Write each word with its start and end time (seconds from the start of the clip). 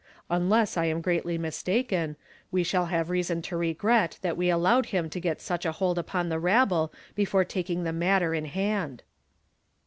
Unless 0.31 0.77
I 0.77 0.85
am 0.85 0.99
greatly 0.99 1.37
mistaken, 1.37 2.15
we 2.49 2.63
shall 2.63 2.87
have 2.87 3.11
reason 3.11 3.43
to 3.43 3.55
regret 3.55 4.17
that 4.23 4.35
we 4.35 4.49
allowed 4.49 4.85
liim 4.87 5.11
to 5.11 5.19
get 5.19 5.39
such 5.41 5.63
a 5.63 5.73
hold 5.73 5.99
upon 5.99 6.29
the 6.29 6.39
rabble 6.39 6.91
before 7.13 7.45
taking 7.45 7.83
the 7.83 7.93
matter 7.93 8.33
in 8.33 8.45
hand." 8.45 9.03